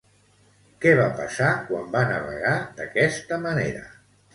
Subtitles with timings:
[0.85, 3.91] Què va passar quan va navegar d'aquesta manera?